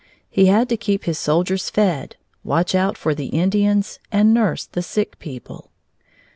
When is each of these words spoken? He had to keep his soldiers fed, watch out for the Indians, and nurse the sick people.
He 0.31 0.47
had 0.47 0.67
to 0.69 0.77
keep 0.77 1.03
his 1.03 1.19
soldiers 1.19 1.69
fed, 1.69 2.15
watch 2.43 2.73
out 2.73 2.97
for 2.97 3.13
the 3.13 3.27
Indians, 3.27 3.99
and 4.11 4.33
nurse 4.33 4.65
the 4.65 4.81
sick 4.81 5.19
people. 5.19 5.69